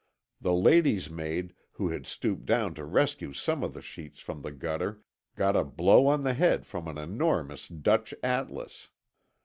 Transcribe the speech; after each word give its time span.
The 0.41 0.55
lady's 0.55 1.11
maid 1.11 1.53
who 1.73 1.89
had 1.89 2.07
stooped 2.07 2.47
down 2.47 2.73
to 2.73 2.83
rescue 2.85 3.33
some 3.33 3.61
of 3.63 3.75
the 3.75 3.83
sheets 3.83 4.19
from 4.19 4.41
the 4.41 4.51
gutter 4.51 5.03
got 5.35 5.55
a 5.55 5.63
blow 5.63 6.07
on 6.07 6.23
the 6.23 6.33
head 6.33 6.65
from 6.65 6.87
an 6.87 6.97
enormous 6.97 7.67
Dutch 7.67 8.11
atlas. 8.23 8.89